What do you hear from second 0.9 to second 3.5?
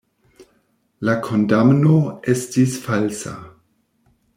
La kondamno estis falsa.